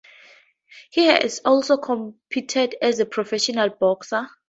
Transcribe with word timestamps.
He 0.89 1.05
has 1.05 1.41
also 1.45 1.77
competed 1.77 2.75
as 2.81 2.97
a 2.99 3.05
professional 3.05 3.69
boxer. 3.69 4.27